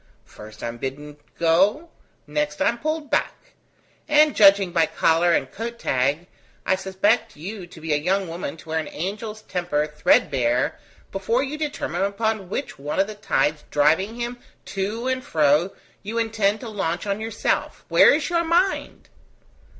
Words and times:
First 0.25 0.63
I 0.63 0.67
am 0.67 0.77
bidden 0.79 1.17
go; 1.37 1.91
next 2.25 2.59
I 2.59 2.69
am 2.69 2.79
pulled 2.79 3.11
back; 3.11 3.53
and 4.07 4.35
judging 4.35 4.71
by 4.71 4.87
collar 4.87 5.31
and 5.33 5.51
coat 5.51 5.77
tag, 5.77 6.25
I 6.65 6.73
suspect 6.75 7.35
you 7.35 7.67
to 7.67 7.79
be 7.79 7.93
a 7.93 7.97
young 7.97 8.27
woman 8.27 8.57
to 8.57 8.69
wear 8.69 8.79
an 8.79 8.87
angel's 8.87 9.43
temper 9.43 9.85
threadbare 9.85 10.79
before 11.11 11.43
you 11.43 11.55
determine 11.55 12.01
upon 12.01 12.49
which 12.49 12.79
one 12.79 12.99
of 12.99 13.05
the 13.05 13.13
tides 13.13 13.63
driving 13.69 14.19
him 14.19 14.39
to 14.73 15.07
and 15.07 15.23
fro 15.23 15.69
you 16.01 16.17
intend 16.17 16.61
to 16.61 16.69
launch 16.69 17.05
on 17.05 17.19
yourself, 17.21 17.85
Where 17.87 18.11
is 18.15 18.27
your 18.31 18.43
mind?" 18.43 19.09